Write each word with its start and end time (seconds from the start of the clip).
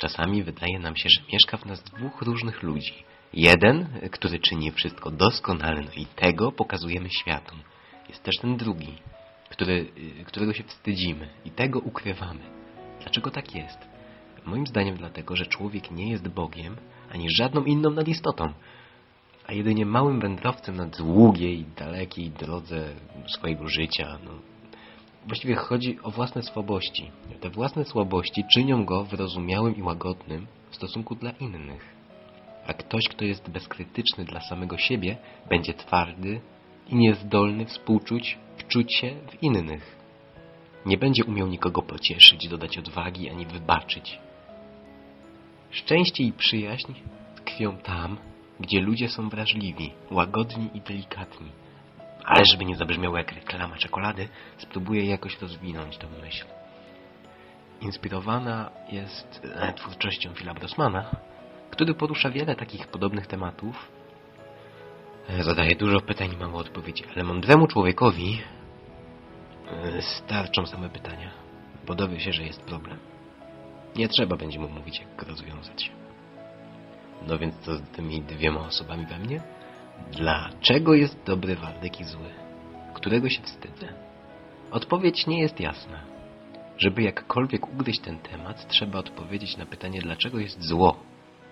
Czasami 0.00 0.42
wydaje 0.42 0.78
nam 0.78 0.96
się, 0.96 1.08
że 1.08 1.20
mieszka 1.32 1.56
w 1.56 1.66
nas 1.66 1.82
dwóch 1.82 2.22
różnych 2.22 2.62
ludzi. 2.62 2.94
Jeden, 3.32 3.86
który 4.10 4.38
czyni 4.38 4.70
wszystko 4.70 5.10
doskonale, 5.10 5.80
no 5.80 5.92
i 5.96 6.06
tego 6.06 6.52
pokazujemy 6.52 7.10
światu. 7.10 7.56
Jest 8.08 8.22
też 8.22 8.38
ten 8.38 8.56
drugi, 8.56 8.94
który, 9.50 9.92
którego 10.26 10.52
się 10.52 10.64
wstydzimy 10.64 11.28
i 11.44 11.50
tego 11.50 11.78
ukrywamy. 11.78 12.40
Dlaczego 13.00 13.30
tak 13.30 13.54
jest? 13.54 13.78
Moim 14.44 14.66
zdaniem 14.66 14.96
dlatego, 14.96 15.36
że 15.36 15.46
człowiek 15.46 15.90
nie 15.90 16.10
jest 16.10 16.28
Bogiem, 16.28 16.76
ani 17.12 17.30
żadną 17.30 17.64
inną 17.64 17.90
nadistotą, 17.90 18.52
a 19.46 19.52
jedynie 19.52 19.86
małym 19.86 20.20
wędrowcem 20.20 20.76
na 20.76 20.86
długiej, 20.86 21.64
dalekiej 21.78 22.30
drodze 22.30 22.94
swojego 23.26 23.68
życia. 23.68 24.18
No, 24.24 24.30
właściwie 25.26 25.56
chodzi 25.56 25.98
o 26.02 26.10
własne 26.10 26.42
słabości. 26.42 27.10
Te 27.40 27.50
własne 27.50 27.84
słabości 27.84 28.44
czynią 28.54 28.84
go 28.84 29.04
wyrozumiałym 29.04 29.76
i 29.76 29.82
łagodnym 29.82 30.46
w 30.70 30.76
stosunku 30.76 31.14
dla 31.14 31.30
innych. 31.30 31.94
A 32.66 32.72
ktoś, 32.72 33.08
kto 33.08 33.24
jest 33.24 33.50
bezkrytyczny 33.50 34.24
dla 34.24 34.40
samego 34.40 34.78
siebie, 34.78 35.16
będzie 35.48 35.74
twardy 35.74 36.40
i 36.88 36.96
niezdolny 36.96 37.66
współczuć, 37.66 38.38
wczuć 38.56 38.94
się 38.94 39.16
w 39.28 39.42
innych. 39.42 39.96
Nie 40.86 40.98
będzie 40.98 41.24
umiał 41.24 41.48
nikogo 41.48 41.82
pocieszyć, 41.82 42.48
dodać 42.48 42.78
odwagi, 42.78 43.30
ani 43.30 43.46
wybaczyć. 43.46 44.18
Szczęście 45.70 46.24
i 46.24 46.32
przyjaźń 46.32 46.92
tkwią 47.36 47.76
tam, 47.76 48.18
gdzie 48.60 48.80
ludzie 48.80 49.08
są 49.08 49.28
wrażliwi, 49.28 49.90
łagodni 50.10 50.70
i 50.74 50.80
delikatni. 50.80 51.50
Ale 52.24 52.44
żeby 52.44 52.64
nie 52.64 52.76
zabrzmiało 52.76 53.18
jak 53.18 53.32
reklama 53.32 53.76
czekolady, 53.76 54.28
spróbuję 54.58 55.06
jakoś 55.06 55.40
rozwinąć 55.40 55.98
tę 55.98 56.06
myśl. 56.22 56.46
Inspirowana 57.80 58.70
jest 58.92 59.46
e, 59.54 59.72
twórczością 59.72 60.34
Phila 60.34 60.54
Brossmana, 60.54 61.10
który 61.70 61.94
porusza 61.94 62.30
wiele 62.30 62.56
takich 62.56 62.86
podobnych 62.86 63.26
tematów. 63.26 63.92
E, 65.28 65.42
zadaje 65.42 65.76
dużo 65.76 66.00
pytań 66.00 66.32
i 66.32 66.36
mało 66.36 66.58
odpowiedzi, 66.58 67.04
ale 67.14 67.24
mądremu 67.24 67.66
człowiekowi 67.66 68.42
e, 69.66 70.02
starczą 70.02 70.66
same 70.66 70.88
pytania, 70.88 71.30
bo 71.86 71.94
dowie 71.94 72.20
się, 72.20 72.32
że 72.32 72.42
jest 72.42 72.62
problem. 72.62 72.98
Nie 73.96 74.08
trzeba 74.08 74.36
będzie 74.36 74.58
mu 74.58 74.68
mówić, 74.68 75.00
jak 75.00 75.16
go 75.16 75.26
rozwiązać. 75.26 75.90
No 77.26 77.38
więc 77.38 77.58
co 77.58 77.76
z 77.76 77.82
tymi 77.82 78.22
dwiema 78.22 78.60
osobami 78.60 79.06
we 79.06 79.18
mnie? 79.18 79.40
Dlaczego 80.12 80.94
jest 80.94 81.24
dobry 81.26 81.56
Waldek 81.56 82.00
i 82.00 82.04
zły? 82.04 82.30
Którego 82.94 83.28
się 83.28 83.42
wstydzę? 83.42 83.88
Odpowiedź 84.70 85.26
nie 85.26 85.40
jest 85.40 85.60
jasna. 85.60 86.00
Żeby 86.78 87.02
jakkolwiek 87.02 87.72
ugryźć 87.72 88.00
ten 88.00 88.18
temat, 88.18 88.68
trzeba 88.68 88.98
odpowiedzieć 88.98 89.56
na 89.56 89.66
pytanie, 89.66 90.00
dlaczego 90.02 90.38
jest 90.38 90.62
zło. 90.62 90.96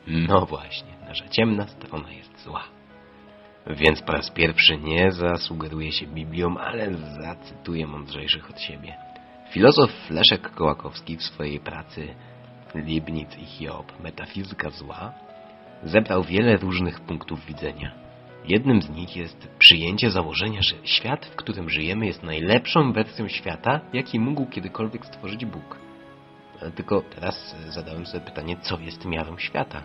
No 0.07 0.47
właśnie, 0.47 0.93
nasza 1.09 1.29
ciemna 1.29 1.67
strona 1.67 2.13
jest 2.13 2.45
zła. 2.45 2.65
Więc 3.67 4.03
po 4.03 4.13
raz 4.13 4.31
pierwszy 4.31 4.79
nie 4.79 5.13
zasugeruję 5.13 5.93
się 5.93 6.07
Biblią, 6.07 6.59
ale 6.59 6.95
zacytuję 6.95 7.87
mądrzejszych 7.87 8.51
od 8.51 8.61
siebie. 8.61 8.97
Filozof 9.51 10.11
Leszek 10.11 10.51
Kołakowski 10.51 11.17
w 11.17 11.23
swojej 11.23 11.61
pracy 11.61 12.15
Leibniz 12.75 13.39
i 13.39 13.45
Hiob, 13.45 14.01
Metafizyka 14.01 14.71
zła, 14.71 15.13
zebrał 15.83 16.23
wiele 16.23 16.57
różnych 16.57 17.01
punktów 17.01 17.47
widzenia. 17.47 18.08
Jednym 18.45 18.83
z 18.83 18.91
nich 18.91 19.17
jest 19.17 19.49
przyjęcie 19.59 20.11
założenia, 20.11 20.63
że 20.63 20.77
świat, 20.85 21.27
w 21.27 21.37
którym 21.37 21.71
żyjemy, 21.71 22.07
jest 22.07 22.23
najlepszą 22.23 22.93
wersją 22.93 23.29
świata, 23.29 23.81
jaki 23.93 24.21
mógł 24.21 24.47
kiedykolwiek 24.47 25.07
stworzyć 25.07 25.45
Bóg. 25.45 25.79
Tylko 26.75 27.01
teraz 27.01 27.57
zadałem 27.69 28.07
sobie 28.07 28.25
pytanie, 28.25 28.57
co 28.63 28.79
jest 28.79 29.05
miarą 29.05 29.39
świata? 29.39 29.83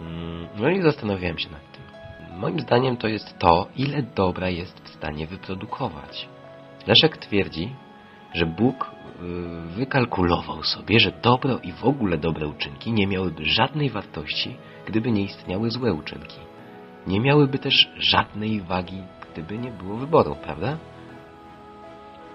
Mm, 0.00 0.48
no 0.56 0.70
i 0.70 0.82
zastanawiałem 0.82 1.38
się 1.38 1.50
nad 1.50 1.72
tym. 1.72 1.82
Moim 2.38 2.60
zdaniem 2.60 2.96
to 2.96 3.08
jest 3.08 3.38
to, 3.38 3.68
ile 3.76 4.02
dobra 4.02 4.48
jest 4.48 4.80
w 4.80 4.88
stanie 4.88 5.26
wyprodukować. 5.26 6.28
Leszek 6.86 7.16
twierdzi, 7.16 7.74
że 8.34 8.46
Bóg 8.46 8.90
y, 8.90 9.20
wykalkulował 9.76 10.62
sobie, 10.62 11.00
że 11.00 11.12
dobro 11.22 11.58
i 11.58 11.72
w 11.72 11.84
ogóle 11.84 12.18
dobre 12.18 12.48
uczynki 12.48 12.92
nie 12.92 13.06
miałyby 13.06 13.44
żadnej 13.44 13.90
wartości, 13.90 14.56
gdyby 14.86 15.12
nie 15.12 15.22
istniały 15.22 15.70
złe 15.70 15.92
uczynki. 15.92 16.45
Nie 17.06 17.20
miałyby 17.20 17.58
też 17.58 17.90
żadnej 17.98 18.60
wagi, 18.60 19.02
gdyby 19.32 19.58
nie 19.58 19.70
było 19.70 19.96
wyboru, 19.96 20.36
prawda? 20.42 20.78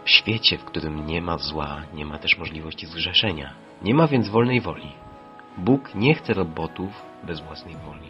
W 0.05 0.09
świecie, 0.09 0.57
w 0.57 0.65
którym 0.65 1.05
nie 1.05 1.21
ma 1.21 1.37
zła, 1.37 1.81
nie 1.93 2.05
ma 2.05 2.17
też 2.17 2.37
możliwości 2.37 2.85
zgrzeszenia. 2.85 3.53
Nie 3.81 3.93
ma 3.93 4.07
więc 4.07 4.29
wolnej 4.29 4.61
woli. 4.61 4.91
Bóg 5.57 5.95
nie 5.95 6.15
chce 6.15 6.33
robotów 6.33 7.05
bez 7.23 7.39
własnej 7.39 7.75
woli. 7.75 8.09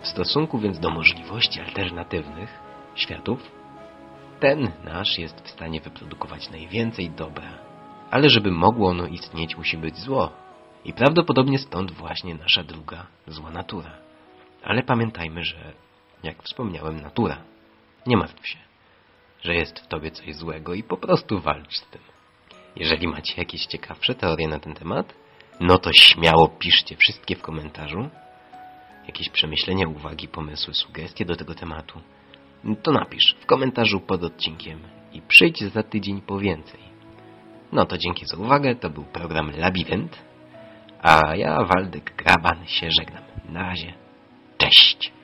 W 0.00 0.08
stosunku 0.08 0.58
więc 0.58 0.78
do 0.78 0.90
możliwości 0.90 1.60
alternatywnych 1.60 2.58
światów, 2.94 3.50
ten 4.40 4.70
nasz 4.84 5.18
jest 5.18 5.40
w 5.40 5.50
stanie 5.50 5.80
wyprodukować 5.80 6.50
najwięcej 6.50 7.10
dobra. 7.10 7.50
Ale 8.10 8.30
żeby 8.30 8.50
mogło 8.50 8.90
ono 8.90 9.06
istnieć, 9.06 9.56
musi 9.56 9.76
być 9.76 9.96
zło. 9.96 10.30
I 10.84 10.92
prawdopodobnie 10.92 11.58
stąd 11.58 11.90
właśnie 11.90 12.34
nasza 12.34 12.62
druga, 12.62 13.06
zła 13.26 13.50
natura. 13.50 14.07
Ale 14.62 14.82
pamiętajmy, 14.82 15.44
że, 15.44 15.72
jak 16.22 16.42
wspomniałem, 16.42 17.00
natura. 17.00 17.44
Nie 18.06 18.16
martw 18.16 18.48
się, 18.48 18.58
że 19.42 19.54
jest 19.54 19.78
w 19.78 19.86
tobie 19.86 20.10
coś 20.10 20.34
złego 20.34 20.74
i 20.74 20.82
po 20.82 20.96
prostu 20.96 21.40
walcz 21.40 21.76
z 21.76 21.86
tym. 21.86 22.00
Jeżeli 22.76 23.08
macie 23.08 23.34
jakieś 23.36 23.66
ciekawsze 23.66 24.14
teorie 24.14 24.48
na 24.48 24.60
ten 24.60 24.74
temat, 24.74 25.14
no 25.60 25.78
to 25.78 25.92
śmiało 25.92 26.48
piszcie 26.48 26.96
wszystkie 26.96 27.36
w 27.36 27.42
komentarzu. 27.42 28.08
Jakieś 29.06 29.28
przemyślenia, 29.28 29.88
uwagi, 29.88 30.28
pomysły, 30.28 30.74
sugestie 30.74 31.24
do 31.24 31.36
tego 31.36 31.54
tematu. 31.54 32.00
To 32.82 32.92
napisz 32.92 33.36
w 33.40 33.46
komentarzu 33.46 34.00
pod 34.00 34.24
odcinkiem 34.24 34.80
i 35.12 35.22
przyjdź 35.22 35.64
za 35.64 35.82
tydzień 35.82 36.20
po 36.20 36.38
więcej. 36.38 36.80
No 37.72 37.86
to 37.86 37.98
dzięki 37.98 38.26
za 38.26 38.36
uwagę, 38.36 38.74
to 38.74 38.90
był 38.90 39.04
program 39.04 39.50
Labirynt, 39.58 40.18
a 41.02 41.36
ja, 41.36 41.64
Waldek 41.64 42.16
Graban, 42.16 42.66
się 42.66 42.90
żegnam. 42.90 43.22
Na 43.48 43.62
razie, 43.62 43.92
cześć! 44.70 45.17